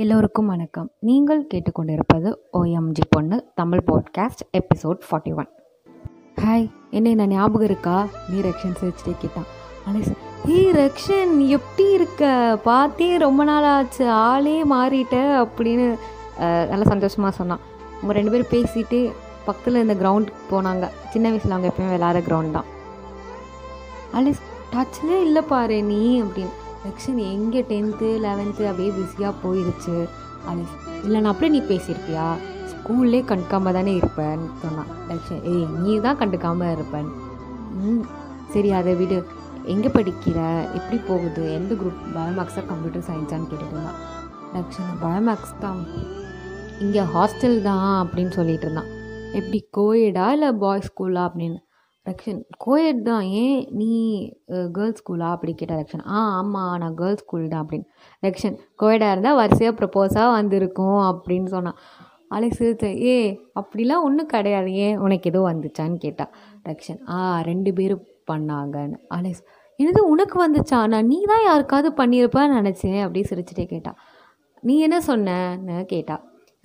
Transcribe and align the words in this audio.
எல்லோருக்கும் 0.00 0.50
வணக்கம். 0.50 0.88
நீங்கள் 1.08 1.40
கேட்டுக்கொண்டிருப்பது 1.52 2.28
ஓஎம்ஜி 2.58 3.04
பொண்ணு 3.14 3.36
Tamil 3.54 3.80
podcast 3.86 4.42
episode 4.58 5.00
forty 5.06 5.32
one 5.40 5.48
hi 6.42 6.66
என்ன 6.90 7.08
என்ன 7.14 7.26
ஞாபகம் 7.32 7.66
இருக்கா? 7.68 7.96
நீ 8.28 8.36
ரக்ஷன் 8.40 8.76
சிரிச்சுட்டே 8.80 9.14
கேட்டான். 9.22 9.48
அலேஸ் 9.88 10.12
ஹே 10.44 10.60
ரக்ஷன் 10.76 11.32
எப்படி 11.56 11.86
இருக்க? 11.92 12.30
பார்த்தே 12.68 13.08
ரொம்ப 13.24 13.44
நாள் 13.50 13.66
ஆச்சு 13.72 14.06
ஆளே 14.08 14.54
மாறிட்ட. 14.74 15.16
அப்படின்னு 15.42 15.88
நல்லா 16.70 16.88
சந்தோஷமாக 16.92 17.34
சொன்னான். 17.40 17.64
அவங்க 17.96 18.16
ரெண்டு 18.20 18.34
பேரும் 18.36 18.52
பேசிட்டு 18.54 19.00
பக்கத்தில் 19.48 19.82
இந்த 19.82 19.96
கிரவுண்டுக்கு 20.04 20.46
போனாங்க. 20.52 20.92
சின்ன 21.10 21.26
வயசில் 21.28 21.56
அவங்க 21.56 21.72
எப்பயுமே 21.72 21.92
விளாட்ற 21.96 22.24
கிரவுண்ட் 22.30 22.56
தான். 22.60 22.70
அலேஸ் 24.20 24.46
டச்சிலே 24.76 25.20
இல்லை 25.26 25.44
பாரு 25.52 25.82
நீ 25.92 26.22
அப்படின்னு. 26.22 26.54
ரக்ஷன் 26.84 27.16
எங்கே 27.16 27.60
டென்த்து 27.62 28.08
லெவன்த்து 28.26 28.62
அப்படியே 28.66 28.90
பிஸியாக 28.90 29.34
போயிடுச்சு 29.44 29.96
அது 30.46 30.62
இல்லை 31.04 31.20
நான் 31.20 31.32
அப்படியே 31.32 31.60
நீ 31.60 31.76
பேசியிருப்பியா? 31.76 32.28
ஸ்கூல்லே 32.72 33.20
கண்டுக்காமல் 33.30 33.72
தானே 33.72 33.92
இருப்பேன்னு 33.98 34.46
சொன்னான் 34.62 34.92
லக்ஷன் 35.08 35.42
ஏய் 35.42 35.66
நீ 35.78 36.00
தான் 36.00 36.18
கண்டுக்காமல் 36.18 36.72
இருப்பேன் 36.72 37.08
ம் 37.72 38.04
சரி 38.52 38.70
அதை 38.72 38.94
விடு. 38.94 39.24
எங்கே 39.64 39.88
படிக்கிற? 39.88 40.38
எப்படி 40.74 40.98
போகுது? 41.08 41.54
எந்த 41.54 41.74
குரூப் 41.74 42.04
பயோமேக்ஸாக 42.14 42.66
கம்ப்யூட்டர் 42.66 43.04
சயின்ஸான்னு 43.08 43.48
கேட்டுருந்தான் 43.50 43.98
லக்ஷன் 44.54 44.92
பயோமேக்ஸ் 45.02 45.58
தான். 45.60 45.86
இங்கே 46.80 47.00
ஹாஸ்டல் 47.00 47.62
தான் 47.62 48.06
அப்படின்னு 48.06 48.30
சொல்லிட்டு 48.30 48.66
இருந்தான். 48.66 48.90
எப்படி 49.32 49.68
கோயடா 49.76 50.30
இல்லை 50.32 50.52
பாய்ஸ் 50.52 50.90
ஸ்கூலா 50.90 51.24
அப்படின்னு? 51.28 51.58
ரக்ஷன் 52.08 52.40
கோயட் 52.64 53.00
தான். 53.08 53.24
ஏன் 53.42 53.60
நீ 53.80 53.90
கேர்ள்ஸ் 54.76 55.00
ஸ்கூலா 55.00 55.28
அப்படி 55.36 55.52
கேட்டால் 55.60 55.80
ரக்ஷன் 55.82 56.04
ஆ 56.16 56.20
ஆமாம் 56.40 56.74
நான் 56.82 56.98
கேர்ள்ஸ் 57.00 57.22
ஸ்கூல் 57.24 57.46
தான் 57.52 57.62
அப்படின்னு. 57.64 57.86
ரக்ஷன் 58.26 58.56
கோயடாக 58.82 59.14
இருந்தால் 59.14 59.38
வரிசையாக 59.40 59.76
ப்ரப்போஸாக 59.80 60.28
வந்திருக்கும் 60.38 61.00
அப்படின்னு 61.12 61.50
சொன்னான். 61.56 61.78
அலெக்ஸ் 62.36 62.60
சிரிச்ச 62.60 62.86
ஏ 63.10 63.16
அப்படிலாம் 63.60 64.06
ஒன்றும் 64.06 64.32
கிடையாது. 64.34 64.70
ஏன் 64.86 64.98
உனக்கு 65.04 65.30
ஏதோ 65.32 65.40
வந்துச்சான்னு 65.50 65.98
கேட்டா. 66.04 66.26
ரக்ஷன் 66.70 67.00
ஆ 67.14 67.18
ரெண்டு 67.50 67.70
பேரும் 67.78 68.04
பண்ணாங்கன்னு. 68.30 68.98
அலெக்ஸ் 69.18 69.44
என்னது 69.78 70.00
உனக்கு 70.12 70.36
வந்துச்சா? 70.44 70.78
நான் 70.92 71.08
நீ 71.12 71.18
தான் 71.32 71.44
யாருக்காவது 71.48 71.90
பண்ணியிருப்பான்னு 72.00 72.58
நினச்சேன். 72.60 73.00
அப்படி 73.04 73.20
சிரிச்சிட்டே 73.30 73.66
கேட்டா. 73.74 73.92
நீ 74.68 74.74
என்ன 74.86 74.96
சொன்னன்னு 75.08 75.76
கேட்டா. 75.92 76.16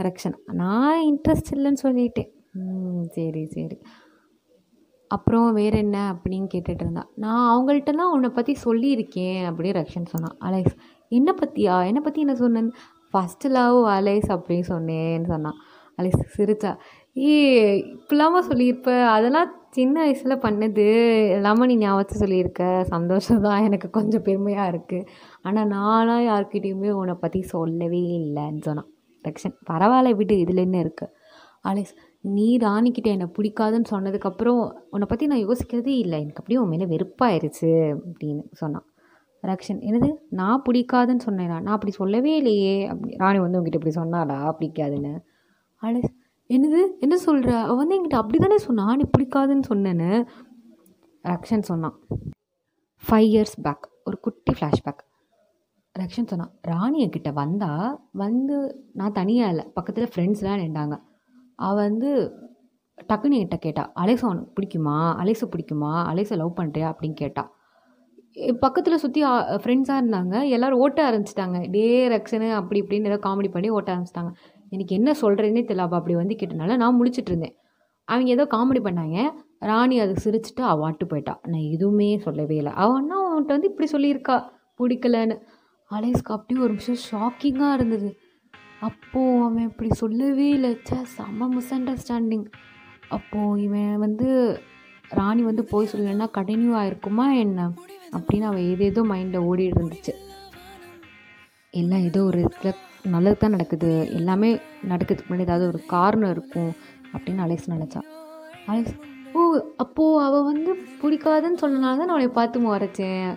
ரக்ஷன் 0.06 0.38
நான் 0.62 1.02
இன்ட்ரெஸ்ட் 1.10 1.52
இல்லைன்னு 1.56 1.82
சொல்லிட்டேன். 1.86 2.30
ம் 2.62 3.04
சரி 3.18 3.44
சரி. 3.56 3.78
அப்புறம் 5.16 5.48
வேறு 5.60 5.78
என்ன 5.84 5.98
அப்படின்னு 6.14 6.48
கேட்டுகிட்டு 6.54 6.84
இருந்தா. 6.86 7.04
நான் 7.24 7.46
அவங்கள்ட்டலாம் 7.52 8.14
உன்னை 8.16 8.30
பற்றி 8.38 8.54
சொல்லியிருக்கேன் 8.66 9.42
அப்படின்னு 9.50 9.78
ரக்ஷன் 9.80 10.12
சொன்னான். 10.14 10.38
அலைஸ் 10.48 10.74
என்னை 11.18 11.34
பற்றியா 11.42 11.76
என்னை 11.90 12.02
பற்றி 12.06 12.22
என்ன 12.26 12.36
சொன்னேன்? 12.44 12.70
ஃபஸ்ட்டு 13.12 13.52
லவ் 13.58 13.80
அலைஸ் 13.98 14.30
அப்படின்னு 14.36 14.68
சொன்னேன்னு 14.74 15.28
சொன்னான். 15.34 15.58
அலைஸ் 16.00 16.22
சிரிச்சா. 16.38 16.72
ஏ 17.26 17.34
இப்படிலாமா 17.96 18.40
சொல்லியிருப்ப? 18.50 18.92
அதெல்லாம் 19.16 19.50
சின்ன 19.78 19.96
வயசில் 20.04 20.44
பண்ணது. 20.46 20.86
எல்லாமே 21.36 21.68
நீ 21.72 21.76
ஞாபகத்தை 21.84 22.16
சொல்லியிருக்க. 22.24 22.62
சந்தோஷம் 22.94 23.44
தான். 23.48 23.66
எனக்கு 23.68 23.88
கொஞ்சம் 23.98 24.26
பெருமையாக 24.28 24.72
இருக்குது 24.74 25.08
ஆனால் 25.48 25.70
நானாக 25.76 26.22
யார்கிட்டயுமே 26.30 26.92
உன்னை 27.02 27.16
பற்றி 27.26 27.42
சொல்லவே 27.54 28.02
இல்லைன்னு 28.22 28.64
சொன்னான். 28.70 28.90
ரக்ஷன் 29.26 29.56
பரவாயில்ல 29.72 30.16
விடு. 30.22 30.38
இதில் 30.46 30.66
என்ன 30.68 30.80
இருக்குது 30.86 31.14
அலைஸ் 31.72 31.94
நீ 32.24 32.58
ராணிக்கிட்ட 32.58 33.08
என்னை 33.08 33.28
பிடிக்காதுன்னு 33.38 33.84
சொன்னதுக்கப்புறம் 33.92 34.60
உன்னை 34.90 35.08
பற்றி 35.08 35.26
நான் 35.28 35.46
யோசிக்கிறதே 35.48 35.94
இல்லை. 35.98 36.22
எனக்கு 36.22 36.44
அப்படியே 36.44 36.60
உன் 36.60 36.68
மேலே 36.68 36.86
வெறுப்பாயிருச்சு 36.86 37.98
அப்படின்னு 38.08 38.44
சொன்னான். 38.52 38.86
ரக்ஷன் 39.44 39.80
என்னது? 39.88 40.10
நான் 40.30 40.62
பிடிக்காதுன்னு 40.70 41.20
சொன்னேனா? 41.26 41.46
நான் 41.46 41.66
அப்படி 41.66 41.92
சொல்லவே 41.92 42.36
இல்லையே. 42.36 42.88
அப்படி 42.88 43.16
ராணி 43.18 43.40
வந்து 43.40 43.58
உங்ககிட்ட 43.58 43.90
இப்படி 43.90 44.10
சொன்னாடா 44.10 44.38
பிடிக்காதுன்னு. 44.60 45.20
அழ 45.76 46.00
என்னது? 46.50 46.82
என்ன 47.00 47.18
சொல்கிற 47.18 47.58
அவள் 47.60 47.76
வந்து 47.76 47.96
என்கிட்ட 47.96 48.20
அப்படி 48.22 48.38
தானே 48.38 48.58
சொன்னா? 48.58 48.96
நீ 48.96 49.04
பிடிக்காதுன்னு 49.18 49.62
சொன்னேன்னு. 49.70 50.28
ரக்ஷன் 51.24 51.62
சொன்னான். 51.62 52.00
ஃபைவ் 53.10 53.28
இயர்ஸ் 53.34 53.58
பேக் 53.62 53.90
ஒரு 54.06 54.20
குட்டி 54.20 54.54
ஃப்ளாஷ்பேக் 54.54 55.02
ரக்ஷன் 56.00 56.28
சொன்னான் 56.28 56.52
ராணி 56.62 57.06
என்கிட்ட 57.06 57.34
வந்தால் 57.34 58.00
வந்து 58.12 58.86
நான் 58.94 59.12
தனியாக 59.12 59.50
இல்லை. 59.50 59.66
பக்கத்தில் 59.74 60.10
ஃப்ரெண்ட்ஸ்லாம் 60.16 60.62
நின்றாங்க. 60.62 61.02
அவள் 61.56 61.90
வந்து 61.90 62.32
டக்குன்னு 63.14 63.38
என்கிட்ட 63.38 63.56
கேட்டா 63.56 63.92
அலேசா 63.96 64.26
உனக்கு 64.26 64.54
பிடிக்குமா? 64.62 64.98
அலேசா 65.22 65.46
பிடிக்குமா? 65.46 65.94
அலேசா 66.12 66.36
லவ் 66.36 66.60
பண்ணுறியா 66.60 66.94
அப்படின்னு 66.94 67.14
கேட்டா. 67.14 67.52
பக்கத்தில் 68.60 68.98
சுற்றி 68.98 69.24
ஃப்ரெண்ட்ஸாக 69.26 70.02
இருந்தாங்க. 70.02 70.50
எல்லோரும் 70.50 70.80
ஓட்ட 70.80 71.00
ஆரம்பிச்சிட்டாங்க. 71.12 71.72
டே 71.72 72.08
ரக்ஷனு 72.08 72.52
அப்படி 72.52 72.82
இப்படின்னு 72.82 73.06
ஏதோ 73.06 73.20
காமெடி 73.30 73.52
பண்ணி 73.52 73.70
ஓட்ட 73.70 73.96
ஆரம்பிச்சிட்டாங்க. 73.96 74.32
எனக்கு 74.70 74.96
என்ன 74.96 75.12
சொல்கிறேன்னே 75.12 75.64
தெரியல 75.64 75.78
அவள் 75.78 76.00
அப்படி 76.00 76.16
வந்து 76.16 76.36
கேட்டனால 76.36 76.76
நான் 76.78 77.02
முழிச்சிட்டு 77.02 77.32
இருந்தேன். 77.34 77.56
அவங்க 78.06 78.30
ஏதோ 78.30 78.48
காமெடி 78.52 78.82
பண்ணாங்க. 78.84 79.32
ராணி 79.60 80.00
அதை 80.00 80.16
சிரிச்சிட்டு 80.24 80.62
அவள் 80.62 80.92
வாட்டு 80.92 81.06
போயிட்டா. 81.08 81.40
நான் 81.48 81.62
எதுவுமே 81.62 82.18
சொல்லவே 82.18 82.56
இல்லை. 82.56 82.72
அவன்னா 82.72 83.18
அவன்கிட்ட 83.30 83.56
வந்து 83.58 83.70
இப்படி 83.70 83.90
சொல்லியிருக்கா. 83.92 84.44
பிடிக்கலன்னு. 84.80 85.40
அலேஸ்க்கு 85.92 86.36
அப்படியே 86.38 86.66
ஒரு 86.66 86.74
நிமிஷம் 86.74 87.02
ஷாக்கிங்காக 87.12 87.74
இருந்தது. 87.74 88.18
அப்போது 88.84 89.44
அவன் 89.44 89.68
இப்படி 89.70 89.90
சொல்லவே 89.94 90.48
இல்லை 90.50 90.72
சே 90.84 90.98
செம்ம 91.16 91.48
மிஸ் 91.48 91.74
அண்டர்ஸ்டாண்டிங் 91.74 92.46
அப்போது 93.10 93.62
இவன் 93.62 93.98
வந்து 93.98 94.28
ராணி 95.12 95.42
வந்து 95.42 95.64
போய் 95.64 95.90
சொல்லலைன்னா 95.92 96.28
கண்டினியூ 96.38 96.74
ஆகிருக்குமா 96.82 97.26
என்ன? 97.40 97.68
அப்படின்னு 98.18 98.42
அவள் 98.42 98.68
ஏதேதோ 98.72 99.02
மைண்டில் 99.10 99.46
ஓடிட்டு 99.50 99.80
இருந்துச்சு. 99.80 100.14
எல்லாம் 101.74 102.00
ஏதோ 102.00 102.22
ஒரு 102.24 102.40
இதில் 102.40 102.82
நல்லது 103.12 103.38
தான் 103.38 103.52
நடக்குது. 103.52 103.92
எல்லாமே 104.12 104.50
நடக்கிறதுக்கு 104.90 105.30
முன்னாடி 105.30 105.48
ஏதாவது 105.48 105.68
ஒரு 105.68 105.80
காரணம் 105.86 106.32
இருக்கும் 106.32 106.72
அப்படின்னு 107.14 107.44
அலெக்ஸ் 107.46 107.72
நினச்சான். 107.72 108.08
அலைஸ் 108.68 108.94
ஓ 109.34 109.42
அப்போது 109.78 110.24
அவள் 110.26 110.44
வந்து 110.44 110.72
பிடிக்காதுன்னு 111.02 111.62
சொன்னனால 111.62 111.98
தான் 111.98 112.10
நான் 112.10 112.16
அவளை 112.16 112.28
பார்த்து 112.28 112.68
வரைச்சேன் 112.74 113.30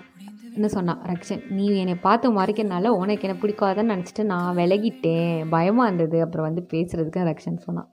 என்ன 0.56 0.69
சொன்னான் 0.77 1.00
ரக்ஷன் 1.11 1.43
நீ 1.56 1.65
என்னை 1.83 1.94
பார்த்து 2.06 2.27
மறைக்கிறனால 2.39 2.93
உனக்கு 3.00 3.27
என்ன 3.27 3.37
பிடிக்காதுன்னு 3.43 3.93
நினச்சிட்டு 3.94 4.25
நான் 4.33 4.56
விலகிட்டேன். 4.56 5.37
பயமாக 5.55 5.89
இருந்தது. 5.89 6.19
அப்புறம் 6.25 6.47
வந்து 6.49 6.62
பேசுகிறதுக்கு 6.72 7.27
ரக்ஷன் 7.31 7.65
சொன்னான் 7.67 7.89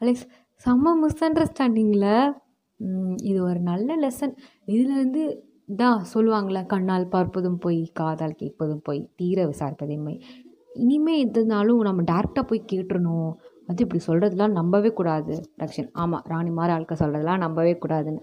அலெக்ஸ் 0.00 0.26
செம்ம 0.64 0.94
மிஸ் 1.02 1.22
அண்டர்ஸ்டாண்டிங்கில் 1.26 2.12
இது 3.30 3.38
ஒரு 3.48 3.60
நல்ல 3.70 3.96
லெசன் 4.04 4.34
இதுலேருந்து 4.74 5.22
தான் 5.80 6.00
சொல்லுவாங்களே 6.14 6.62
கண்ணால் 6.66 7.12
பார்ப்பதும் 7.14 7.58
போய் 7.64 7.80
காதால் 8.00 8.38
கேட்பதும் 8.40 8.84
போய் 8.86 9.00
தீர 9.16 9.38
விசாரிப்பதே 9.50 9.96
மை 10.04 10.14
இனிமேல் 10.84 11.22
எதுனாலும் 11.24 11.80
நம்ம 11.88 12.02
டேரெக்டாக 12.10 12.44
போய் 12.50 12.68
கேட்டுருணும் 12.72 13.30
அது 13.68 13.84
இப்படி 13.84 14.00
சொல்கிறதுலாம் 14.06 14.56
நம்பவே 14.58 14.90
கூடாது 14.98 15.34
ரக்ஷன். 15.62 15.90
ஆமாம் 16.02 16.24
ராணி 16.32 16.50
மாதிரி 16.50 16.72
ஆட்கள் 16.76 17.00
சொல்கிறதுலாம் 17.02 17.42
நம்பவே 17.44 17.74
கூடாதுன்னு. 17.82 18.22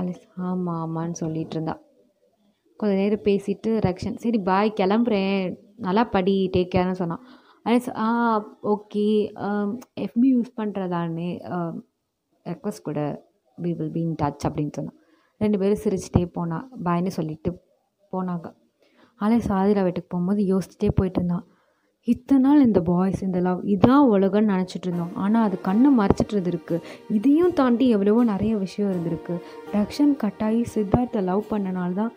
அலெக்ஸ் 0.00 0.26
ஆமாம் 0.48 0.80
ஆமான்னு 0.82 1.20
சொல்லிகிட்டு 1.22 1.56
இருந்தாள் 1.56 1.80
கொஞ்ச 2.80 2.92
நேரம் 3.00 3.26
பேசிட்டு 3.28 3.70
ரக்ஷன் 3.86 4.16
சரி 4.24 4.38
பாய் 4.48 4.78
கிளம்புறேன். 4.80 5.42
நல்லா 5.86 6.04
படி 6.14 6.36
டேக் 6.54 6.72
கேர்னு 6.74 7.00
சொன்னான். 7.02 7.24
அலிஸ் 7.66 7.90
ஆ 8.04 8.08
ஓகே 8.74 9.04
எஃபி 10.06 10.28
யூஸ் 10.34 10.50
பண்ணுறதானே 10.60 11.28
ரெக்வஸ்ட் 12.46 12.86
கூட 12.88 13.00
we 13.58 13.72
will 13.78 13.94
be 13.96 14.02
in 14.08 14.18
touch 14.22 14.46
அப்படின்னு 14.48 14.74
சொன்னான். 14.78 14.98
ரெண்டு 15.40 15.58
பேரும் 15.60 15.82
சிரிச்சிட்டே 15.84 16.24
போனா 16.36 16.58
பாய்னு 16.86 17.12
சொல்லிட்டு 17.18 17.50
போனாங்க. 18.12 18.46
அலைஸ் 19.24 19.48
ஆதிரா 19.58 19.82
வீட்டுக்கு 19.86 20.12
போகும்போது 20.12 20.42
யோசிச்சுட்டே 20.52 20.90
போயிட்டு 20.98 21.20
இருந்தான். 21.20 21.46
இத்தனை 22.08 22.40
நாள் 22.44 22.64
இந்த 22.66 22.80
பாய்ஸ் 22.88 23.20
இந்த 23.26 23.38
லவ் 23.46 23.58
இதான் 23.72 24.06
உலகம்னு 24.14 24.52
நினச்சிட்டு 24.52 24.86
இருந்தோம். 24.88 25.12
ஆனால் 25.22 25.44
அது 25.48 25.56
கண்ணை 25.66 25.90
மறைச்சிட்டு 25.98 26.32
இருந்திருக்கு 26.34 26.76
இதையும் 27.16 27.56
தாண்டி 27.58 27.86
எவ்வளவோ 27.96 28.20
நிறைய 28.30 28.52
விஷயம் 28.64 28.90
இருந்திருக்கு. 28.92 29.34
ரக்ஷன் 29.78 30.14
கட்டாயி 30.22 30.62
சித்தார்த்தை 30.74 31.22
லவ் 31.30 31.42
பண்ணனால 31.52 31.90
தான் 32.00 32.12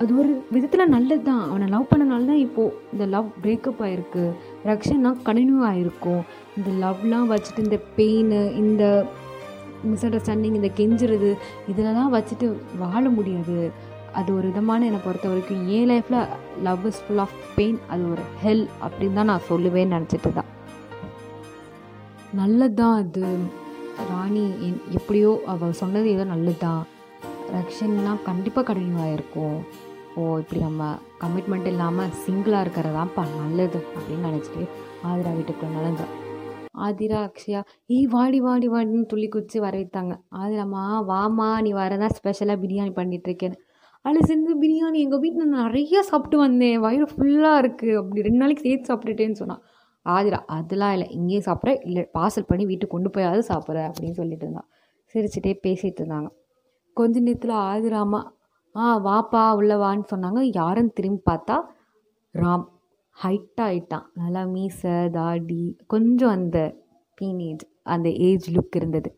அது 0.00 0.12
ஒரு 0.20 0.32
விதத்தில் 0.54 0.92
நல்லது 0.94 1.22
தான் 1.22 1.40
அவனை 1.48 1.66
லவ் 1.68 1.88
பண்ணனால 1.90 2.28
தான் 2.30 2.42
இப்போது 2.44 2.76
இந்த 2.92 3.04
லவ் 3.14 3.26
பிரேக்கப் 3.42 3.80
ஆகிருக்கு 3.86 4.22
ரக்ஷன்னா 4.68 5.10
கண்டினியூ 5.26 5.58
ஆகிருக்கும் 5.70 6.22
இந்த 6.56 6.70
லவ்லாம் 6.84 7.26
வச்சுட்டு 7.32 7.64
இந்த 7.66 7.78
பெயின் 7.98 8.30
இந்த 8.62 8.84
மிஸ் 9.90 10.04
அண்டர்ஸ்டாண்டிங் 10.06 10.56
இந்த 10.60 10.70
கெஞ்சுறது 10.78 11.30
இதிலலாம் 11.72 12.14
வச்சுட்டு 12.14 12.46
வாழ 12.78 13.02
முடியாது. 13.08 13.58
அது 14.18 14.30
ஒரு 14.34 14.46
விதமான 14.50 14.86
என்னை 14.86 15.00
பொறுத்த 15.04 15.26
வரைக்கும் 15.28 15.60
என் 15.76 15.90
லைஃப்பில் 15.90 16.30
love 16.62 16.86
is 16.90 17.02
full 17.04 17.22
of 17.24 17.36
pain 17.56 17.78
அது 17.88 18.02
ஒரு 18.12 18.24
ஹெல் 18.42 18.64
அப்படின்னு 18.84 19.18
தான் 19.18 19.30
நான் 19.32 19.46
சொல்லுவேன்னு 19.48 19.94
நினச்சிட்டு 19.96 20.32
தான். 20.38 20.48
நல்லது 22.32 22.74
தான் 22.74 22.96
அது. 23.02 23.26
ராணி 24.10 24.44
என் 24.66 24.80
எப்படியோ 24.98 25.30
அவள் 25.46 25.78
சொன்னது 25.82 26.08
ஏதோ 26.16 26.24
நல்லது 26.24 26.58
தான் 26.58 26.82
ரக்ஷன்லாம் 27.54 28.24
கண்டிப்பாக 28.26 28.66
கடினமாக 28.66 29.14
இருக்கும் 29.16 29.60
ஓ 30.20 30.24
இப்படி 30.38 30.60
நம்ம 30.60 30.84
கமிட்மெண்ட் 31.20 31.68
இல்லாமல் 31.72 32.14
சிங்கிளாக 32.22 32.62
இருக்கிறதாப்பா 32.64 33.22
நல்லது 33.36 33.78
அப்படின்னு 33.96 34.28
நினச்சிட்டு 34.28 34.62
ஆதிரா 35.10 35.30
வீட்டுக்கு 35.36 35.74
நுழைஞ்சான் 35.74 36.14
ஆதிரா 36.86 37.18
அக்ஷயா 37.26 37.60
ஏய் 37.94 38.06
வாடி 38.06 38.38
வாடி 38.40 38.68
வாடின்னு 38.68 39.06
துள்ளி 39.06 39.28
குச்சி 39.28 39.58
வர 39.58 39.74
வைத்தாங்க. 39.78 40.12
ஆதிராம்மா 40.40 40.82
வாமா 41.10 41.48
நீ 41.62 41.70
வரதான் 41.72 42.14
ஸ்பெஷலாக 42.18 42.58
பிரியாணி 42.64 42.92
பண்ணிகிட்ருக்கேன்னு 42.98 43.58
அதில் 44.04 44.28
சேர்ந்து 44.30 44.52
பிரியாணி 44.62 44.98
எங்கள் 45.04 45.22
வீட்டில் 45.24 45.54
நிறைய 45.58 46.02
சாப்பிட்டு 46.02 46.36
வந்தேன். 46.38 46.78
வயிறு 46.80 47.06
ஃபுல்லாக 47.14 47.62
இருக்குது 47.62 47.96
அப்படி 48.00 48.26
ரெண்டு 48.28 48.42
நாளைக்கு 48.42 48.66
சேர்த்து 48.66 48.90
சாப்பிட்டுட்டேன்னு 48.92 49.40
சொன்னான் 49.42 49.62
ஆதிரா 50.06 50.40
அதெல்லாம் 50.58 50.92
இல்லை. 50.92 51.08
இங்கேயே 51.18 51.40
சாப்பிட்ற. 51.46 51.72
இல்லை 51.86 52.04
பார்சல் 52.18 52.48
பண்ணி 52.50 52.66
வீட்டுக்கு 52.66 52.94
கொண்டு 52.96 53.10
போயாவது 53.16 53.42
சாப்பிட்ற. 53.52 53.80
அப்படின்னு 53.90 54.18
சொல்லிட்டு 54.20 54.46
இருந்தான் 54.46 54.68
சிரிச்சுட்டே 55.14 55.54
பேசிகிட்டு 55.66 56.02
இருந்தாங்க. 56.02 56.30
கொஞ்ச 56.96 57.20
நேரத்தில் 57.20 57.56
ஆதிராமா 57.70 58.20
ஆ 58.76 59.04
வாப்பா 59.04 59.54
உள்ளே 59.54 59.74
வான்னு 59.74 60.04
சொன்னாங்க. 60.14 60.50
யாருன்னு 60.54 60.92
திரும்பி 60.92 61.22
பார்த்தா 61.30 61.60
ராம். 62.34 62.64
ஹைட்டாக 63.22 63.60
ஆயிட்டான். 63.60 64.04
நல்லா 64.14 64.44
மீசை 64.44 65.10
தாடி 65.10 65.76
கொஞ்சம் 65.86 66.28
அந்த 66.28 66.76
டீனேஜ் 67.20 67.64
அந்த 67.82 68.08
ஏஜ் 68.08 68.56
லுக் 68.56 68.76
இருந்தது. 68.76 69.16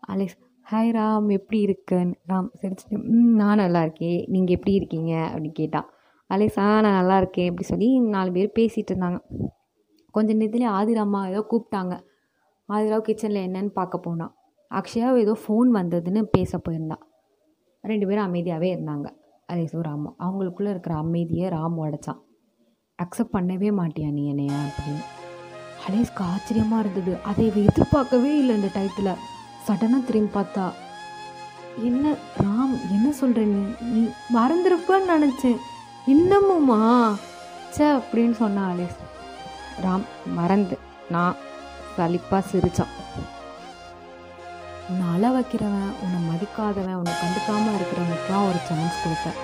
Alex 0.00 0.38
hi 0.72 0.90
Ram. 0.90 1.32
எப்படி 1.32 1.60
இருக்குன்னு 1.60 2.14
ராம் 2.28 2.48
சிரிச்சிட்டு 2.62 2.98
ம் 3.04 3.34
நான் 3.34 3.56
நல்லா 3.56 3.80
இருக்கேன். 3.80 4.24
நீங்கள் 4.28 4.54
எப்படி 4.54 4.76
இருக்கீங்க? 4.76 5.32
அப்படின்னு 5.34 5.52
கேட்டான். 5.52 5.88
அலெக்ஸ் 6.26 6.58
ஆ 6.58 6.80
நான் 6.80 6.92
நல்லா 6.92 7.16
இருக்கேன். 7.16 7.48
அப்படி 7.48 7.68
சொல்லி 7.68 8.00
நாலு 8.00 8.32
பேர் 8.32 8.52
பேசிகிட்டு 8.58 8.94
இருந்தாங்க. 8.94 9.20
கொஞ்சம் 10.10 10.40
நேரத்துலேயே 10.40 10.70
ஆதிராமா 10.78 11.28
ஏதோ 11.28 11.46
கூப்பிட்டாங்க. 11.50 12.00
ஆதிராவ் 12.68 13.08
கிச்சனில் 13.08 13.44
என்னன்னு 13.46 13.68
பார்க்க 13.68 13.98
போனான். 13.98 14.34
அக்ஷயாவும் 14.70 15.18
ஏதோ 15.18 15.36
ஃபோன் 15.48 15.68
வந்ததுன்னு 15.74 16.22
பேச 16.22 16.60
போயிருந்தான் 16.68 17.02
ரெண்டு 17.82 18.06
பேரும் 18.06 18.34
அமைதியாகவே 18.34 18.70
இருந்தாங்க. 18.74 19.12
அலேசும் 19.52 19.82
ராமும் 19.82 20.14
அவங்களுக்குள்ளே 20.18 20.70
இருக்கிற 20.70 20.94
அமைதியை 20.94 21.50
ராம் 21.50 21.76
உடைச்சான் 21.78 22.20
அக்செப்ட் 23.02 23.36
பண்ணவே 23.36 23.70
மாட்டியா 23.70 24.12
நீ 24.12 24.28
என்னைய 24.28 24.52
அப்படின்னு. 24.52 25.02
அலேஸ்க்கு 25.86 26.18
ஆச்சரியமாக 26.18 26.88
இருந்தது. 26.88 27.18
அதை 27.22 27.46
இவ 27.46 27.60
எதிர்பார்க்கவே 27.60 28.38
இல்லை 28.38 28.54
இந்த 28.54 28.68
டயத்தில். 28.74 29.14
சடனாக 29.68 30.04
திரும்பி 30.06 30.40
பார்த்தா 30.40 30.72
என்ன 31.82 32.12
ராம் 32.12 32.90
என்ன 32.90 33.12
சொல்கிற 33.12 33.46
நீ? 33.46 33.62
நீ 33.80 34.08
மறந்துருப்பன்னு 34.34 35.10
நினச்சேன். 35.16 35.56
இன்னமுமா? 36.06 37.14
ச்சே 37.74 38.02
அப்படின்னு 38.02 38.30
சொன்னான் 38.30 38.76
அலேஸ். 38.76 38.98
ராம் 39.82 40.04
மறந்து. 40.34 40.78
நான் 41.10 41.34
சலிப்பாக 41.98 42.38
சிரித்தான் 42.38 43.00
உன்னை 44.92 45.06
அழ 45.14 45.24
வைக்கிறவன் 45.36 45.90
உன்னை 46.04 46.18
மதிக்காதவன் 46.30 46.98
உன்னை 47.00 47.14
கண்டுக்காமல் 47.22 47.76
இருக்கிறவனுக்குலாம் 47.78 48.48
ஒரு 48.50 48.60
சான்ஸ் 48.68 49.02
கொடுப்பேன் 49.02 49.38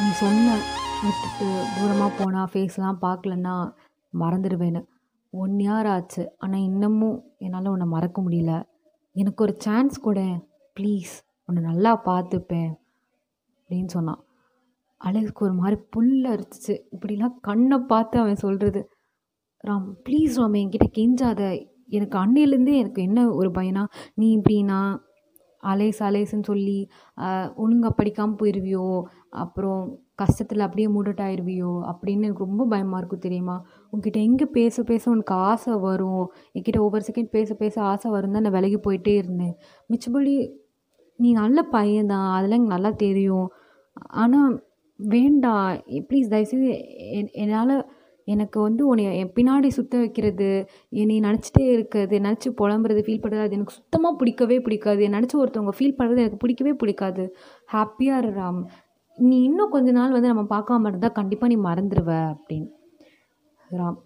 நீ 0.00 0.08
சொன்ன 0.20 0.56
விட்டுட்டு 1.02 1.46
தூரமாக 1.76 2.10
போனால் 2.18 2.50
ஃபேஸ்லாம் 2.52 2.98
பார்க்கலன்னா 3.04 3.54
மறந்துடுவேன்னு. 4.20 4.80
ஒன் 5.32 5.54
இயர் 5.64 5.88
ஆச்சு. 5.94 6.22
ஆனால் 6.38 6.64
இன்னமும் 6.68 7.18
என்னால் 7.38 7.72
உன்னை 7.72 7.86
மறக்க 7.86 8.18
முடியல. 8.22 8.52
எனக்கு 9.16 9.40
ஒரு 9.44 9.54
சான்ஸ் 9.58 9.96
கூட. 10.00 10.20
ப்ளீஸ் 10.76 11.12
உன்னை 11.48 11.62
நல்லா 11.70 11.92
பார்த்துப்பேன் 12.04 12.70
அப்படின்னு 13.58 13.90
சொன்னான். 13.96 14.20
அழகுக்கு 15.00 15.44
ஒரு 15.44 15.54
மாதிரி 15.54 15.76
புல் 15.94 16.14
அரிச்சிச்சு. 16.32 16.74
இப்படிலாம் 16.94 17.36
கண்ணை 17.40 17.78
பார்த்து 17.92 18.16
அவன் 18.18 18.42
சொல்கிறது 18.44 18.82
ராம் 19.64 19.88
ப்ளீஸ் 20.06 20.38
ராம் 20.40 20.56
என்கிட்ட 20.60 20.88
கெஞ்சாத. 20.98 21.42
எனக்கு 21.96 22.16
அன்னையிலேருந்தே 22.22 22.76
எனக்கு 22.82 23.00
என்ன 23.08 23.20
ஒரு 23.40 23.50
பயனா 23.58 23.82
நீ 24.20 24.28
இப்படின்னா 24.38 24.80
அலேஸ் 25.62 26.00
அலேஸ்ன்னு 26.06 26.48
சொல்லி 26.50 26.78
ஒழுங்காக 27.62 27.92
படிக்காமல் 27.98 28.38
போயிடுவியோ 28.40 28.86
அப்புறம் 29.42 29.82
கஷ்டத்தில் 30.22 30.64
அப்படியே 30.66 30.88
மூடட்டாயிருவியோ? 30.94 31.70
அப்படின்னு 31.90 32.26
எனக்கு 32.28 32.46
ரொம்ப 32.46 32.64
பயமாக 32.72 33.00
இருக்கும் 33.00 33.24
தெரியுமா? 33.26 33.56
உங்ககிட்ட 33.92 34.18
எங்கே 34.28 34.46
பேச 34.58 34.82
பேச 34.90 35.04
உனக்கு 35.10 35.34
ஆசை 35.50 35.74
வரும்? 35.86 36.24
என்கிட்ட 36.56 36.80
ஒவ்வொரு 36.86 37.04
செகண்ட் 37.08 37.30
பேச 37.36 37.54
பேச 37.62 37.74
ஆசை 37.82 38.10
வரும் 38.16 38.34
தான் 38.36 38.44
நான் 38.46 38.56
விலகி 38.58 38.78
போயிட்டே 38.86 39.14
இருந்தேன். 39.22 39.54
மிச்சபடி 39.90 40.34
நீ 41.18 41.30
நல்ல 41.42 41.58
பையன்தான் 41.72 42.28
அதெல்லாம் 42.36 42.58
எனக்கு 42.60 42.76
நல்லா 42.76 42.92
தெரியும். 43.06 43.48
ஆனால் 44.22 44.52
வேண்டாம் 45.00 45.68
ப்ளீஸ் 46.08 46.32
தயவுசெய்து 46.32 46.68
என் 47.18 47.32
என்னால் 47.42 47.74
எனக்கு 48.28 48.58
வந்து 48.66 48.82
உன்னை 48.90 49.04
என் 49.20 49.32
பின்னாடி 49.36 49.68
சுற்ற 49.76 49.94
வைக்கிறது 50.02 50.48
என்னை 51.00 51.16
நினச்சிட்டே 51.26 51.64
இருக்கிறது 51.76 52.16
நினச்சி 52.26 52.50
புலம்புறது 52.60 53.00
ஃபீல் 53.06 53.22
பண்ணுறது 53.22 53.44
அது 53.46 53.56
எனக்கு 53.58 53.76
சுத்தமாக 53.78 54.14
பிடிக்கவே 54.20 54.58
பிடிக்காது. 54.66 55.02
நினச்சி 55.16 55.36
ஒருத்தவங்க 55.42 55.74
ஃபீல் 55.78 55.98
பண்ணுறது 55.98 56.22
எனக்கு 56.24 56.42
பிடிக்கவே 56.44 56.74
பிடிக்காது. 56.82 57.24
ஹாப்பியாக 57.74 58.22
இருறாம் 58.24 58.60
நீ 59.18 59.36
இன்னும் 59.48 59.72
கொஞ்ச 59.74 59.90
நாள் 59.98 60.14
வந்து 60.16 60.32
நம்ம 60.32 60.44
பார்க்காம 60.54 60.88
இருந்தால் 60.90 61.16
கண்டிப்பாக 61.18 61.50
நீ 61.52 61.58
மறந்துடுவ 61.68 62.10
அப்படின்னு. 62.32 62.70
ராம் 63.70 63.98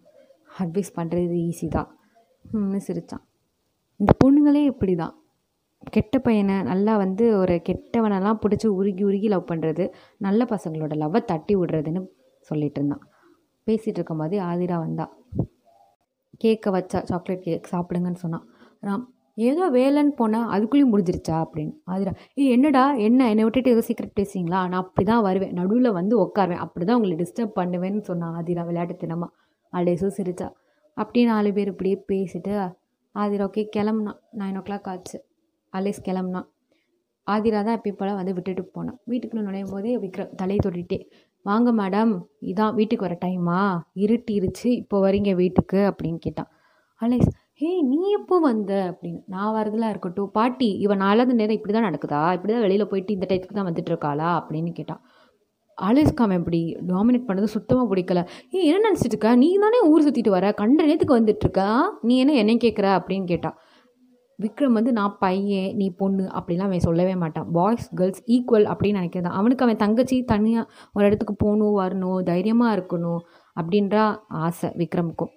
அட்வைஸ் 0.63 0.97
பண்ணுறது 0.99 1.37
ஈஸி 1.49 1.69
தான். 1.77 1.91
சிரித்தான் 2.87 3.25
இந்த 4.01 4.13
பொண்ணுங்களே 4.23 4.63
இப்படி 4.73 4.95
தான் 5.03 5.15
கெட்ட 5.95 6.19
பையனை 6.27 6.55
நல்லா 6.69 6.93
வந்து 7.03 7.25
ஒரு 7.41 7.55
கெட்டவனெல்லாம் 7.69 8.41
பிடிச்சி 8.43 8.67
உருகி 8.79 9.03
உருகி 9.09 9.29
லவ் 9.33 9.51
பண்ணுறது 9.51 9.85
நல்ல 10.27 10.45
பசங்களோட 10.53 10.95
லவ்வை 11.03 11.21
தட்டி 11.31 11.55
விடுறதுன்னு 11.61 12.03
சொல்லிகிட்டு 12.49 12.81
இருந்தான். 12.81 13.05
பேசிகிட்டு 13.69 13.99
இருக்கும்போதே 14.01 14.39
ஆதிரா 14.51 14.77
வந்தா. 14.85 15.07
கேக்கை 16.43 16.71
வச்சா 16.77 16.99
சாக்லேட் 17.11 17.45
கேக் 17.45 17.71
சாப்பிடுங்கன்னு 17.75 18.23
சொன்னான் 18.25 18.47
ராம் 18.89 19.05
ஏதோ 19.49 19.65
வேலைன்னு 19.77 20.13
போனால் 20.19 20.51
அதுக்குள்ளேயும் 20.55 20.93
முடிஞ்சிருச்சா 20.93 21.37
அப்படின்னு. 21.45 21.73
ஆதிரா 21.93 22.13
ஏ 22.41 22.45
என்னடா 22.57 22.85
என்ன? 23.07 23.29
என்னை 23.33 23.43
விட்டுட்டு 23.47 23.73
ஏதோ 23.75 23.83
சீக்கிரம் 23.89 24.15
பேசுவீங்களா 24.19 24.61
நான் 24.73 24.83
அப்படி 24.83 25.05
தான் 25.11 25.25
வருவேன். 25.27 25.53
நடுவில் 25.59 25.97
வந்து 25.99 26.15
உட்காருவேன் 26.25 26.63
அப்படி 26.65 26.85
தான் 26.89 26.99
உங்களை 26.99 27.17
டிஸ்டர்ப் 27.23 27.57
பண்ணுவேன்னு 27.59 28.03
சொன்னான் 28.11 28.35
ஆதிரா 28.39 28.63
விளையாட்டு 28.69 28.69
விளையாட்டுத்தனமா 28.71 29.29
அலேசும் 29.73 30.15
சிரிச்சா. 30.19 30.49
அப்படியே 30.97 31.25
நாலு 31.33 31.51
பேர் 31.57 31.73
இப்படியே 31.73 31.97
பேசிட்டு 32.11 32.53
ஆதிரா 33.15 33.47
ஓகே 33.49 33.65
கிளம்புனான் 33.77 34.21
நைன் 34.41 34.59
ஓ 34.61 34.63
கிளாக் 34.69 34.89
ஆச்சு. 34.93 35.19
அலேஸ் 35.73 36.01
கிளம்புனான் 36.09 36.49
ஆதிரா 37.27 37.61
தான் 37.67 37.77
எப்பயும் 37.79 37.99
போல் 38.01 38.19
வந்து 38.19 38.35
விட்டுட்டு 38.37 38.63
போனான் 38.77 38.99
வீட்டுக்குள்ளே 39.11 39.45
நுழையும் 39.47 39.73
போதே 39.75 39.95
விக்ரம் 40.05 40.35
தலையை 40.41 40.61
தொட்டிட்டே. 40.67 40.99
வாங்க 41.47 41.71
மேடம் 41.73 42.13
இதான் 42.51 42.75
வீட்டுக்கு 42.75 43.07
வர 43.07 43.17
டைமா 43.25 43.59
இருட்டிருச்சு 44.05 44.71
இப்போ 44.83 44.97
வரீங்க 45.07 45.33
வீட்டுக்கு? 45.35 45.81
அப்படின்னு 45.91 46.19
கேட்டான். 46.19 46.49
அலேஸ் 47.03 47.29
ஹே 47.61 47.71
நீ 47.83 47.99
எப்போ 48.11 48.37
வந்த? 48.39 48.73
அப்படின்னு. 48.91 49.21
நான் 49.27 49.53
வரதெல்லாம் 49.57 49.93
இருக்கட்டும். 49.93 50.31
பாட்டி 50.31 50.69
இவன் 50.85 50.97
நாலாவது 50.97 51.35
நேரம் 51.35 51.57
இப்படி 51.57 51.75
தான் 51.75 51.87
நடக்குதா? 51.89 52.23
இப்படி 52.33 52.53
தான் 52.53 52.65
வெளியில் 52.65 52.89
போயிட்டு 52.89 53.13
இந்த 53.13 53.27
டைத்துக்கு 53.31 53.57
தான் 53.59 53.69
வந்துட்டு 53.69 53.93
இருக்காளா? 53.93 54.31
அப்படின்னு 54.39 54.73
கேட்டான். 54.73 55.01
அலேஸ்க்கு 55.79 56.25
எப்படி? 56.39 56.61
இப்படி 56.67 56.93
டாமினேட் 56.93 57.29
பண்ணது 57.29 57.49
சுத்தமாக 57.57 57.89
பிடிக்கல. 57.95 58.21
ஏ 58.55 58.65
என்ன 58.65 58.91
நினச்சிட்டு 58.91 59.15
இருக்க? 59.15 59.37
நீ 59.37 59.49
தானே 59.59 59.81
ஊர் 59.93 60.07
சுற்றிட்டு 60.09 60.29
வர? 60.29 60.53
கண்ட 60.53 60.85
நேரத்துக்கு 60.85 61.19
வந்துட்டுருக்கா 61.21 61.69
நீ 62.03 62.17
என்ன 62.19 62.33
என்ன 62.43 62.53
கேட்குற 62.65 62.89
அப்படின்னு 62.99 63.25
கேட்டான். 63.25 63.57
விக்ரம் 64.43 64.77
வந்து 64.79 64.93
நான் 64.99 65.17
பையன் 65.21 65.71
நீ 65.81 65.87
பொண்ணு 66.01 66.25
அப்படிலாம் 66.39 66.69
அவன் 66.69 66.87
சொல்லவே 66.87 67.15
மாட்டான். 67.23 67.49
பாய்ஸ் 67.53 67.87
கேர்ள்ஸ் 67.99 68.23
ஈக்குவல் 68.35 68.67
அப்படின்னு 68.73 69.01
நினைக்கிறதான் 69.01 69.37
அவனுக்கு 69.41 69.65
அவன் 69.67 69.83
தங்கச்சி 69.85 70.17
தனியாக 70.33 70.71
ஒரு 70.93 71.07
இடத்துக்கு 71.07 71.35
போகணும் 71.45 71.79
வரணும் 71.81 72.21
தைரியமாக 72.31 72.77
இருக்கணும் 72.79 73.21
அப்படின்ற 73.61 73.97
ஆசை 74.45 74.71
விக்ரமுக்கும். 74.83 75.33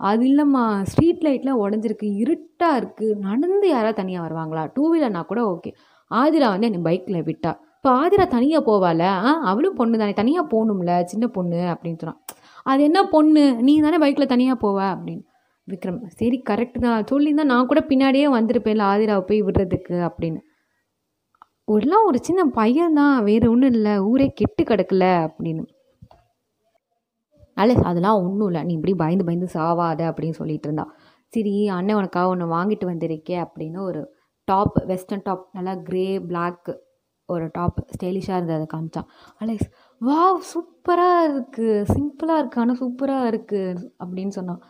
அது 0.00 0.24
இல்லைம்மா 0.30 0.64
ஸ்ட்ரீட் 0.90 1.24
லைட்லாம் 1.26 1.62
உடஞ்சிருக்கு 1.64 2.08
இருட்டாக 2.22 2.78
இருக்குது 2.80 3.16
நடந்து 3.18 3.68
யாராவது 3.68 4.00
தனியாக 4.00 4.24
வருவாங்களா? 4.26 4.64
டூ 4.74 4.84
வீலர்னா 4.92 5.22
கூட 5.30 5.40
ஓகே 5.54 5.72
ஆதிரா 6.10 6.48
வந்து 6.54 6.68
என்னை 6.70 6.82
பைக்கில் 6.88 7.24
விட்டா. 7.30 7.52
இப்போ 7.78 7.90
ஆதிரா 8.02 8.24
தனியாக 8.36 8.62
போவாள்? 8.70 9.02
ஆ 9.28 9.32
அவளும் 9.50 9.76
பொண்ணு 9.80 9.98
தானே 9.98 10.12
தனியாக 10.12 10.50
போகணும்ல 10.52 10.92
சின்ன 11.04 11.24
பொண்ணு 11.36 11.60
அப்படின்னு 11.72 12.00
சொன்னான். 12.02 12.20
அது 12.62 12.82
என்ன 12.82 13.00
பொண்ணு? 13.14 13.44
நீ 13.66 13.80
தானே 13.80 13.98
பைக்கில் 13.98 14.32
தனியாக 14.34 14.56
போவ 14.64 14.78
அப்படின்னு. 14.94 15.24
விக்ரம் 15.72 15.98
சரி 16.20 16.38
கரெக்டு 16.50 16.78
தான். 16.78 17.06
சொல்லியிருந்தா 17.10 17.44
நான் 17.52 17.66
கூட 17.66 17.80
பின்னாடியே 17.88 18.28
வந்திருப்பேன்ல 18.36 18.84
ஆதிராவை 18.92 19.24
போய் 19.30 19.42
விடுறதுக்கு 19.42 19.96
அப்படின்னு. 20.08 20.40
ஒருலாம் 21.72 22.06
ஒரு 22.06 22.18
சின்ன 22.22 22.42
பையன்தான் 22.60 23.16
வேறு 23.22 23.46
ஒன்றும் 23.50 23.72
இல்லை 23.72 23.94
ஊரே 24.10 24.28
கெட்டு 24.40 24.62
கிடக்கல 24.64 25.06
அப்படின்னு. 25.24 25.64
அல்ல 27.62 27.74
அதெல்லாம் 27.90 28.18
ஒன்றும் 28.24 28.46
இல்லை 28.46 28.62
நீ 28.64 28.72
இப்படி 28.72 28.94
பயந்து 28.94 29.24
பயந்து 29.24 29.48
சாவாத 29.54 30.00
அப்படின்னு 30.10 30.38
சொல்லிட்டு 30.40 30.68
இருந்தா. 30.68 30.86
சரி 31.32 31.54
அண்ணன் 31.68 31.96
உனக்காக 31.96 32.28
ஒன்று 32.28 32.46
வாங்கிட்டு 32.56 32.86
வந்திருக்கே 32.90 33.38
அப்படின்னு 33.44 33.78
ஒரு 33.80 34.02
டாப் 34.48 34.76
வெஸ்டர்ன் 34.84 35.24
டாப் 35.24 35.48
நல்லா 35.52 35.74
க்ரே 35.88 36.04
பிளாக் 36.26 36.68
ஒரு 37.28 37.46
டாப் 37.52 37.78
ஸ்டைலிஷாக 37.94 38.38
இருந்தது 38.38 38.58
அதை 38.58 38.66
காமிச்சான். 38.74 39.08
அலெக்ஸ் 39.38 39.70
வா 40.00 40.20
சூப்பராக 40.52 41.26
இருக்குது 41.32 41.84
சிம்பிளாக 41.94 42.40
இருக்குது 42.42 42.62
ஆனால் 42.64 42.80
சூப்பராக 42.82 43.30
இருக்குது 43.32 43.90
அப்படின்னு 44.04 44.28
சொன்னான். 44.28 44.62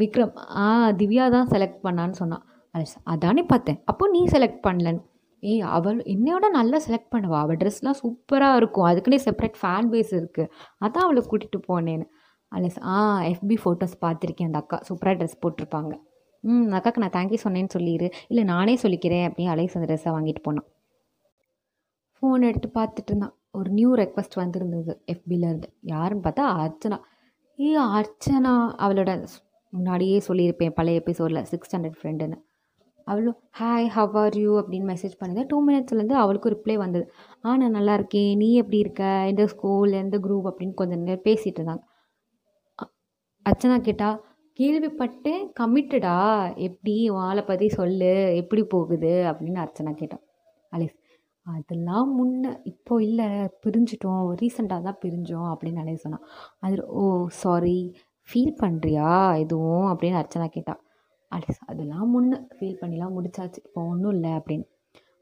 விக்ரம் 0.00 0.34
ஆ 0.62 0.66
திவ்யா 1.00 1.24
தான் 1.36 1.50
செலக்ட் 1.52 1.80
பண்ணான்னு 1.86 2.16
சொன்னான். 2.20 2.44
அலெக்ஸ் 2.74 2.98
அதானே 3.12 3.42
பார்த்தேன். 3.52 3.78
அப்போ 3.90 4.04
நீ 4.14 4.20
செலக்ட் 4.34 4.62
பண்ணலன்னு. 4.66 5.02
ஏய் 5.42 5.64
அவள் 5.76 5.98
என்னையோட 6.12 6.46
நல்லா 6.58 6.78
செலக்ட் 6.86 7.12
பண்ணுவா. 7.14 7.38
அவள் 7.44 7.58
ட்ரெஸ்லாம் 7.60 7.98
சூப்பராக 8.02 8.60
இருக்கும். 8.60 8.86
அதுக்குன்னே 8.90 9.18
செப்பரேட் 9.26 9.58
ஃபேன் 9.60 9.88
பேஸ் 9.92 10.12
இருக்குது 10.20 10.50
அதான் 10.86 11.06
அவளை 11.06 11.22
கூட்டிகிட்டு 11.30 11.60
போனேன்னு. 11.68 12.06
அலஸ் 12.52 12.78
ஆ 12.94 12.98
எஃபி 13.30 13.56
ஃபோட்டோஸ் 13.62 13.96
பார்த்துருக்கேன். 14.04 14.48
அந்த 14.50 14.60
அக்கா 14.62 14.76
சூப்பராக 14.88 15.16
ட்ரெஸ் 15.20 15.40
போட்டிருப்பாங்க. 15.42 15.92
ம் 16.44 16.62
அந்த 16.64 16.76
அக்காக்கு 16.78 17.02
நான் 17.04 17.16
தேங்க்யூ 17.16 17.38
சொன்னேன்னு 17.44 17.74
சொல்லிடு 17.76 18.06
இல்லை 18.30 18.44
நானே 18.54 18.74
சொல்லிக்கிறேன். 18.82 19.24
அப்படின்னு 19.28 19.52
அலெக்ஸ் 19.54 19.76
அந்த 19.78 19.88
ட்ரெஸ்ஸை 19.90 20.12
வாங்கிட்டு 20.16 20.42
போனான். 20.48 20.68
ஃபோன் 22.16 22.46
எடுத்து 22.50 22.68
பார்த்துட்டு 22.78 23.10
இருந்தான். 23.12 23.34
ஒரு 23.58 23.70
நியூ 23.70 23.90
ரெக்வஸ்ட் 24.00 24.36
வந்துருந்தது 24.40 24.92
எஃபிலேருந்து 25.12 25.68
யாருன்னு 25.92 26.24
பார்த்தா 26.26 26.44
அர்ச்சனா. 26.64 26.98
ஏ 27.58 27.70
அர்ச்சனா. 27.98 28.54
அவளோட 28.84 29.10
முன்னாடியே 29.70 30.22
சொல்லியிருப்பேன் 30.28 30.70
பழைய 30.70 31.00
எபிசோடில் 31.00 31.44
சிக்ஸ் 31.44 31.76
ஹண்ட்ரட் 31.76 31.98
ஃப்ரெண்டுன்னு 32.02 32.38
அவளும் 33.04 33.36
ஹாய் 33.60 33.86
ஹவ் 33.86 34.16
ஆர் 34.16 34.36
யூ 34.36 34.50
அப்படின்னு 34.60 34.88
மெசேஜ் 34.92 35.14
பண்ணுது. 35.20 35.44
டூ 35.46 35.58
மினிட்ஸ்லேருந்து 35.68 36.12
அவளுக்கு 36.12 36.48
ரிப்ளை 36.50 36.74
வந்தது. 36.74 37.10
ஆ 37.44 37.56
நான் 37.56 37.70
நல்லா 37.70 37.94
இருக்கேன். 37.94 38.36
நீ 38.36 38.54
எப்படி 38.54 38.78
இருக்க? 38.78 39.24
எந்த 39.26 39.46
ஸ்கூல் 39.46 39.92
எந்த 39.92 40.18
குரூப் 40.18 40.48
அப்படின்னு 40.50 40.74
கொஞ்சம் 40.74 41.00
நேரம் 41.00 41.22
பேசிகிட்டு 41.24 41.60
இருந்தாங்க. 41.60 41.84
அர்ச்சனா 43.46 43.80
கேட்டா 43.80 44.08
கேள்விப்பட்டு 44.52 45.52
கமிட்டடா 45.60 46.16
எப்படி? 46.56 47.10
வாழை 47.10 47.42
பற்றி 47.42 47.68
சொல்லு. 47.68 48.36
எப்படி 48.36 48.64
போகுது? 48.64 49.12
அப்படின்னு 49.30 49.60
அர்ச்சனா 49.64 49.92
கேட்டான் 49.94 50.24
அலேஸ் 50.76 50.96
அதெல்லாம் 51.42 52.08
முன்ன 52.18 52.60
இப்போ 52.62 53.02
இல்லை. 53.02 53.26
பிரிஞ்சிட்டோம். 53.66 54.34
ரீசெண்டாக 54.40 54.82
தான் 54.82 54.98
பிரிஞ்சோம். 55.04 55.48
அப்படின்னு 55.54 55.82
அலிஸ் 55.84 56.04
சொன்னான் 56.04 56.24
அது 56.58 56.86
ஓ 56.86 57.26
சாரி 57.28 57.78
ஃபீல் 58.28 58.58
பண்ணுறியா 58.62 59.10
எதுவும்? 59.42 59.86
அப்படின்னு 59.92 60.18
அர்ச்சனா 60.20 60.46
கேட்டாள் 60.46 60.80
அலிஸ் 61.32 61.62
அதெல்லாம் 61.66 62.10
முன்னே 62.10 62.36
ஃபீல் 62.56 62.78
பண்ணிலாம் 62.80 63.14
முடிச்சாச்சு. 63.16 63.58
இப்போ 63.66 63.80
ஒன்றும் 63.92 64.12
இல்லை 64.12 64.30
அப்படின்னு. 64.30 64.66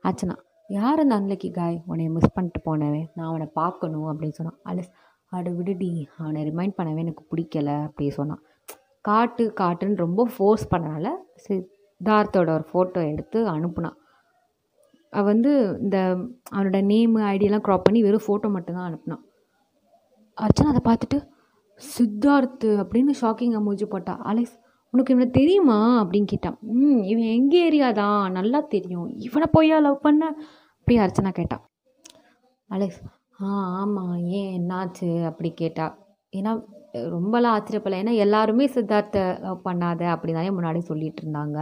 அர்ச்சனா 0.05 0.35
யார் 0.69 1.03
அந்த 1.03 1.15
அன்லக்கி 1.21 1.49
காய் 1.51 1.83
உன்னை 1.87 2.09
மிஸ் 2.09 2.35
பண்ணிட்டு 2.35 2.61
போனவன். 2.61 3.09
நான் 3.15 3.29
அவனை 3.29 3.47
பார்க்கணும் 3.61 4.09
அப்படின்னு 4.11 4.39
சொன்னான். 4.39 4.59
அலிஸ் 4.65 4.93
அட 5.29 5.51
விடுடி. 5.51 5.91
அவனை 6.19 6.41
ரிமைண்ட் 6.51 6.77
பண்ணவே 6.79 7.03
எனக்கு 7.05 7.25
பிடிக்கல 7.31 7.71
அப்படி 7.83 8.11
சொன்னான். 8.11 8.43
காட்டு 9.01 9.45
காட்டுன்னு 9.61 10.03
ரொம்ப 10.07 10.29
ஃபோர்ஸ் 10.37 10.67
பண்ணனால 10.75 11.09
சித்தார்த்தோட 11.45 12.49
ஒரு 12.57 12.67
ஃபோட்டோ 12.73 13.01
எடுத்து 13.13 13.39
அனுப்புனான். 13.55 13.97
அவன் 15.13 15.33
வந்து 15.33 15.53
இந்த 15.83 15.99
அவனோட 16.55 16.79
நேமு 16.93 17.21
ஐடியெல்லாம் 17.35 17.65
க்ராப் 17.67 17.87
பண்ணி 17.89 18.01
வெறும் 18.03 18.27
ஃபோட்டோ 18.27 18.49
மட்டும்தான் 18.57 18.89
அனுப்புனான். 18.89 19.23
அர்ச்சனா 20.39 20.73
அதை 20.73 20.83
பார்த்துட்டு 20.89 21.19
சித்தார்த்து 21.81 22.69
அப்படின்னு 22.83 23.13
ஷாக்கிங் 23.21 23.57
அமோஜி 23.59 23.85
போட்டா. 23.85 24.15
அலெக்ஸ் 24.23 24.57
உனக்கு 24.95 25.15
இவனை 25.15 25.31
தெரியுமா? 25.31 25.79
அப்படின்னு 26.03 26.25
கேட்டான் 26.25 26.59
ம் 26.63 27.01
இவன் 27.03 27.31
எங்கள் 27.39 27.61
ஏரியா 27.61 27.93
தான்? 27.93 28.33
நல்லா 28.33 28.61
தெரியும். 28.61 29.09
இவனை 29.27 29.47
போயா 29.57 29.79
லவ் 29.81 30.05
பண்ண? 30.07 30.25
அப்படி 30.79 30.97
அர்ச்சனா 30.99 31.33
கேட்டான் 31.33 31.65
அலெக்ஸ் 32.71 33.01
ஆ 33.43 33.49
ஆமாம் 33.81 34.17
ஏன் 34.39 34.53
என்னாச்சு? 34.59 35.09
அப்படி 35.25 35.51
கேட்டா. 35.53 35.87
ஏன்னா 36.37 36.53
ரொம்பலாம் 37.15 37.55
ஆச்சரியப்படல. 37.57 38.01
ஏன்னா 38.03 38.15
எல்லாருமே 38.15 38.67
சித்தார்த்தை 38.67 39.23
லவ் 39.41 39.67
பண்ணாத 39.69 40.03
அப்படி 40.15 40.33
தானே 40.33 40.51
முன்னாடி 40.51 40.79
சொல்லிட்டு 40.79 41.23
இருந்தாங்க. 41.25 41.59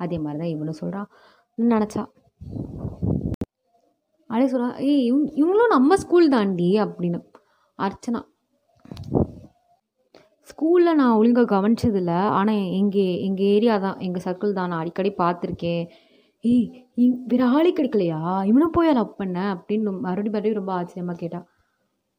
அதே 0.00 0.18
மாதிரி 0.18 0.40
தான் 0.42 0.54
இவனும் 0.54 0.80
சொல்கிறான் 0.82 1.08
நினச்சா. 1.58 2.02
அலே 4.30 4.46
சொல்கிறான் 4.52 4.76
ஏய் 4.90 5.04
இவங்க 5.04 5.28
இவங்களும் 5.40 5.74
நம்ம 5.76 5.96
ஸ்கூல் 5.96 6.28
தாண்டி 6.28 6.68
அப்படின்னு. 6.84 7.20
அர்ச்சனா 7.78 8.20
ஸ்கூலில் 10.50 10.98
நான் 11.00 11.16
ஒழுங்காக 11.20 11.48
கவனிச்சதில்ல. 11.54 12.12
ஆனால் 12.38 12.62
எங்கள் 12.80 13.18
எங்கள் 13.26 13.50
ஏரியா 13.54 13.74
தான் 13.78 13.98
எங்கள் 14.06 14.24
சர்க்கிள் 14.26 14.56
தான் 14.58 14.70
நான் 14.72 14.82
அடிக்கடி 14.82 15.10
பார்த்துருக்கேன். 15.22 15.84
ஏய் 16.44 16.66
இவ் 17.04 17.14
வேறு 17.30 17.44
ஆளே 17.56 17.70
கிடைக்கலையா? 17.78 18.20
இவனை 18.50 18.66
போய் 18.76 18.92
லவ் 18.92 19.18
பண்ண? 19.20 19.38
அப்படின்னு 19.54 19.92
மறுபடியும் 20.06 20.34
மறுபடியும் 20.34 20.60
ரொம்ப 20.60 20.72
ஆச்சரியமாக 20.72 21.18
கேட்டா. 21.18 21.40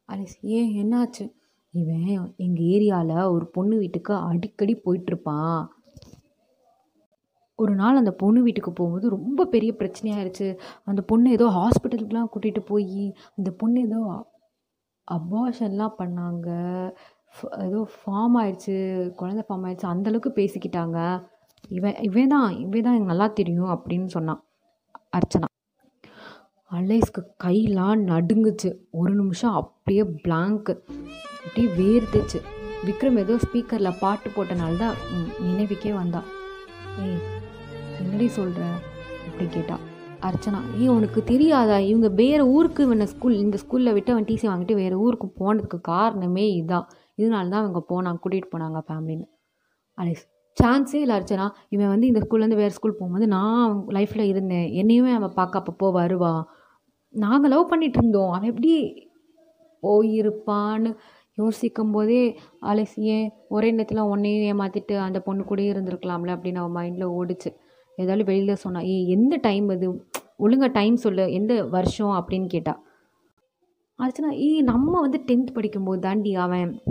அலிஸ் 0.09 0.37
ஏன் 0.57 0.71
என்னாச்சு 0.81 1.25
இவன் 1.73 2.07
எங்கள் 2.45 2.69
ஏரியாவில் 2.75 3.29
ஒரு 3.35 3.45
பொண்ணு 3.55 3.75
வீட்டுக்கு 3.77 4.13
அடிக்கடி 4.29 4.73
போயிட்டுருப்பான். 4.85 5.59
ஒரு 7.59 7.73
நாள் 7.75 7.99
அந்த 8.01 8.11
பொண்ணு 8.21 8.39
வீட்டுக்கு 8.41 8.71
போகும்போது 8.73 9.07
ரொம்ப 9.09 9.45
பெரிய 9.45 9.71
பிரச்சனையாயிருச்சு 9.79 10.47
அந்த 10.85 11.01
பொண்ணு 11.01 11.29
ஏதோ 11.31 11.47
ஹாஸ்பிட்டலுக்குலாம் 11.57 12.29
கூட்டிகிட்டு 12.33 12.61
போய் 12.65 13.05
அந்த 13.37 13.49
பொண்ணு 13.61 13.79
ஏதோ 13.87 14.01
அபார்ஷன்லாம் 15.07 15.97
பண்ணாங்க. 16.01 16.49
ஏதோ 17.65 17.79
ஃபார்ம் 17.95 18.35
ஆயிடுச்சு 18.41 18.75
குழந்தை 19.15 19.43
ஃபார்ம் 19.47 19.65
ஆயிடுச்சு 19.65 19.87
அந்தளவுக்கு 19.93 20.31
பேசிக்கிட்டாங்க. 20.39 20.97
இவன் 21.77 21.97
இவன் 22.07 22.33
தான் 22.33 22.49
இவன் 22.63 22.85
தான் 22.85 22.95
எனக்கு 22.95 23.13
நல்லா 23.13 23.27
தெரியும் 23.39 23.71
அப்படின்னு 23.75 24.09
சொன்னான். 24.15 24.41
அர்ச்சனா. 25.17 25.47
அலைஸ்க்கு 26.71 27.21
கையெல்லாம் 27.43 28.01
நடுங்குச்சு. 28.11 28.69
ஒரு 28.91 29.13
நிமிஷம் 29.13 29.57
அப்படியே 29.61 30.03
பிளாங்க் 30.25 30.69
அப்படியே 31.45 31.67
வேர்த்துச்சு. 31.79 32.39
விக்ரம் 32.87 33.17
ஏதோ 33.17 33.35
ஸ்பீக்கரில் 33.45 33.99
பாட்டு 33.99 34.29
போட்டனால 34.35 34.77
தான் 34.77 34.97
நினைவுக்கே 35.45 35.93
வந்தா. 36.01 36.21
ஏய் 37.03 37.21
என்னடி 38.01 38.27
சொல்கிற 38.39 38.63
அப்படி 39.27 39.47
கேட்டா. 39.57 39.77
அர்ச்சனா 40.27 40.59
ஏய் 40.79 40.93
உனக்கு 40.95 41.23
தெரியாதா? 41.23 41.77
இவங்க 41.77 42.07
வேறு 42.21 42.43
ஊருக்கு 42.47 42.83
இவனை 42.83 43.05
ஸ்கூல் 43.05 43.35
இந்த 43.43 43.57
ஸ்கூலில் 43.57 43.93
விட்டு 43.93 44.13
அவன் 44.13 44.29
டிசி 44.29 44.45
வாங்கிட்டு 44.47 44.75
வேறு 44.75 44.95
ஊருக்கு 44.99 45.27
போனதுக்கு 45.39 45.77
காரணமே 45.81 46.45
இதுதான் 46.51 46.87
இதனால 47.19 47.47
தான் 47.49 47.63
அவங்க 47.63 47.81
போனாங்க 47.89 48.19
கூட்டிகிட்டு 48.25 48.53
போனாங்க 48.55 48.81
ஃபேமிலின்னு 48.87 49.27
அலிஸ் 49.97 50.25
சான்ஸே 50.57 50.95
இல்லை 50.95 51.15
அர்ச்சனா. 51.17 51.45
இவன் 51.69 51.87
வந்து 51.87 52.07
இந்த 52.07 52.19
ஸ்கூல்லேருந்து 52.19 52.61
வேறு 52.61 52.71
ஸ்கூல் 52.71 52.97
போகும்போது 52.99 53.27
நான் 53.27 53.85
லைஃப்பில் 53.87 54.29
இருந்தேன். 54.31 54.67
என்னையுமே 54.71 55.11
அவன் 55.13 55.33
பார்க்க 55.35 55.63
அப்பப்போ 55.63 55.91
வருவான் 55.91 56.41
நாங்கள் 57.15 57.51
லவ் 57.51 57.69
பண்ணிகிட்டு 57.71 57.99
இருந்தோம். 57.99 58.31
அவன் 58.31 58.49
எப்படி 58.49 58.73
போயிருப்பான்னு 59.83 60.89
யோசிக்கும் 61.37 61.91
போதே 61.91 62.39
அலிஸ் 62.61 62.95
ஏன் 62.95 63.27
ஒரே 63.47 63.71
நேரத்தில் 63.71 64.01
ஒன்னையும் 64.03 64.47
ஏமாற்றிட்டு 64.51 64.97
அந்த 64.97 65.19
பொண்ணு 65.21 65.43
கூடயே 65.43 65.69
இருந்திருக்கலாம்ல 65.73 66.33
அப்படின்னு 66.35 66.55
அவன் 66.55 66.75
மைண்டில் 66.77 67.13
ஓடிச்சு. 67.19 67.51
ஏதாவது 67.97 68.23
வெளியில் 68.23 68.55
சொன்னான் 68.55 68.83
ஏய் 68.83 69.07
எந்த 69.09 69.35
டைம் 69.41 69.69
இது? 69.69 69.87
ஒழுங்காக 70.37 70.71
டைம் 70.71 70.95
சொல்லு. 70.95 71.31
எந்த 71.33 71.53
வருஷம்? 71.63 72.09
அப்படின்னு 72.09 72.47
கேட்டா. 72.47 72.73
அர்ச்சனா 73.99 74.31
ஏ 74.31 74.61
நம்ம 74.61 74.99
வந்து 74.99 75.19
டென்த் 75.27 75.53
படிக்கும்போது 75.53 75.99
தாண்டி 75.99 76.35
அவன் 76.35 76.81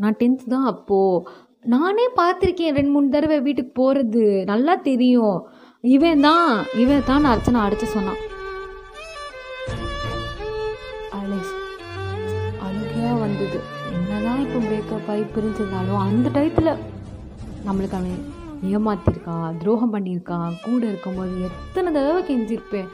நான் 0.00 0.18
டென்த் 0.20 0.50
தான் 0.54 0.66
அப்போது 0.72 1.24
நானே 1.72 2.04
பார்த்துருக்கேன் 2.18 2.76
ரெண்டு 2.78 2.92
மூணு 2.94 3.08
தடவை 3.14 3.38
வீட்டுக்கு 3.46 3.72
போகிறது 3.80 4.24
நல்லா 4.50 4.74
தெரியும். 4.90 5.38
இவன் 5.94 6.24
தான் 6.26 6.48
இவன் 6.82 7.08
தான் 7.08 7.22
நான் 7.24 7.34
அர்ச்சனா 7.34 7.64
அடிச்சு 7.66 7.88
சொன்னான். 7.94 8.20
அழுகையாக 12.66 13.18
வந்தது. 13.24 13.58
என்னதான் 13.96 14.40
இப்போ 14.44 14.58
பிரேக்கப் 14.66 15.10
ஆகி 15.12 15.24
பிரிஞ்சிருந்தாலும் 15.34 16.02
அந்த 16.06 16.26
டயத்தில் 16.36 16.72
நம்மளுக்கு 17.66 17.98
அவன் 18.00 18.18
ஏமாத்திருக்கான் 18.76 19.56
துரோகம் 19.62 19.94
பண்ணியிருக்கான் 19.94 20.58
கூட 20.64 20.82
இருக்கும்போது 20.92 21.34
எத்தனை 21.48 21.88
தடவை 21.96 22.20
கெஞ்சிருப்பேன் 22.30 22.90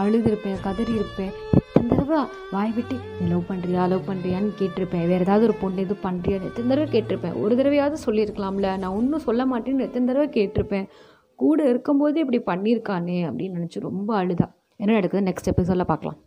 அழுதுருப்பேன் 0.00 0.62
கதறியிருப்பேன். 0.66 1.32
எத்தனை 1.80 2.04
தடவை 2.04 2.30
வாய் 2.50 2.72
விட்டு 2.74 2.96
நீ 3.20 3.28
லவ் 3.28 3.44
பண்ணுறியா 3.48 3.88
லவ் 3.88 4.08
பண்ணுறியான்னு 4.08 4.50
கேட்டிருப்பேன். 4.58 5.06
வேறு 5.06 5.24
ஏதாவது 5.26 5.46
ஒரு 5.46 5.54
பொண்ணு 5.60 5.80
எதுவும் 5.80 6.02
பண்ணுறியான்னு 6.06 6.48
எத்தனை 6.48 6.68
தடவை 6.68 6.86
கேட்டிருப்பேன். 6.94 7.40
ஒரு 7.40 7.54
தடவையாவது 7.54 7.96
சொல்லியிருக்கலாம்ல. 8.06 8.78
நான் 8.78 8.96
ஒன்றும் 8.98 9.26
சொல்ல 9.28 9.46
மாட்டேன்னு 9.46 9.86
எத்தனை 9.88 10.14
தடவை 10.14 10.28
கேட்டிருப்பேன். 10.28 10.88
கூட 11.34 11.68
இருக்கும்போதே 11.68 12.24
இப்படி 12.26 12.40
பண்ணியிருக்கானே 12.46 13.18
அப்படின்னு 13.28 13.56
நினச்சி 13.58 13.80
ரொம்ப 13.80 14.24
அழுதா. 14.24 14.46
என்ன 14.76 14.92
நடக்குது? 14.92 15.32
நெக்ஸ்ட் 15.32 15.52
எபிசோடில் 15.52 15.86
பார்க்கலாம். 15.86 16.18